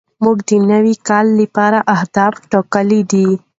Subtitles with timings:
[0.23, 3.27] موږ د نوي کال لپاره اهداف ټاکلي دي.